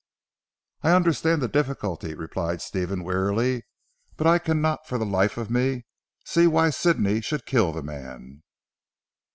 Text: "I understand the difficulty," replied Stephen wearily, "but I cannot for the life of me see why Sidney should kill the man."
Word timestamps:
"I 0.81 0.93
understand 0.95 1.43
the 1.43 1.47
difficulty," 1.47 2.15
replied 2.15 2.59
Stephen 2.59 3.03
wearily, 3.03 3.67
"but 4.17 4.25
I 4.25 4.39
cannot 4.39 4.87
for 4.87 4.97
the 4.97 5.05
life 5.05 5.37
of 5.37 5.51
me 5.51 5.85
see 6.25 6.47
why 6.47 6.71
Sidney 6.71 7.21
should 7.21 7.45
kill 7.45 7.71
the 7.71 7.83
man." 7.83 8.41